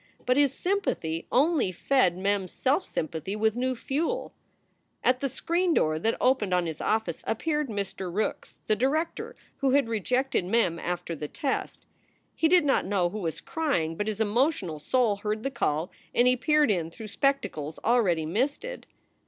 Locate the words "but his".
0.25-0.51, 13.95-14.19